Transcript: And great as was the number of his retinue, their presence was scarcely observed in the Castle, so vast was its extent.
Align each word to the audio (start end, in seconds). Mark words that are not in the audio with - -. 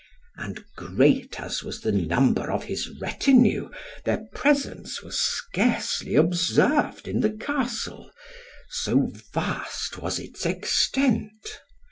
And 0.35 0.65
great 0.75 1.39
as 1.39 1.61
was 1.63 1.81
the 1.81 1.91
number 1.91 2.49
of 2.49 2.63
his 2.63 2.89
retinue, 2.99 3.69
their 4.03 4.25
presence 4.33 5.03
was 5.03 5.19
scarcely 5.21 6.15
observed 6.15 7.07
in 7.07 7.19
the 7.19 7.29
Castle, 7.29 8.11
so 8.67 9.11
vast 9.31 9.99
was 9.99 10.17
its 10.17 10.43
extent. 10.43 11.61